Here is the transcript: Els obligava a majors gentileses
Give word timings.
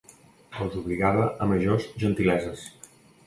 Els 0.63 0.77
obligava 0.83 1.27
a 1.45 1.49
majors 1.53 1.85
gentileses 2.05 2.65